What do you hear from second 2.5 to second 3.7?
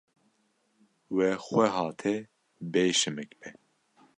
bê şimik be.